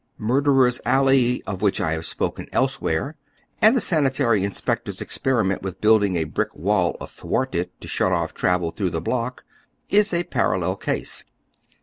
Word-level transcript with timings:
Murderere' 0.19 0.81
Alley, 0.83 1.43
of 1.45 1.61
which 1.61 1.79
I 1.79 1.93
have 1.93 2.07
spoken 2.07 2.47
elsewhere, 2.51 3.17
a»d 3.61 3.75
the 3.75 3.79
sanitaiy 3.79 4.41
inspector's 4.41 4.99
experiment 4.99 5.61
with 5.61 5.79
building 5.79 6.15
a 6.15 6.23
brick 6.23 6.55
wall 6.55 6.97
athwart 6.99 7.53
it 7.53 7.79
to 7.81 7.87
shut 7.87 8.11
off 8.11 8.33
travel 8.33 8.71
through 8.71 8.89
the 8.89 8.99
block, 8.99 9.43
is 9.91 10.11
a 10.11 10.23
parallel 10.23 10.75
case. 10.75 11.23